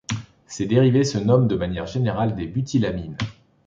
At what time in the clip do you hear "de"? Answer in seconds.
1.47-1.55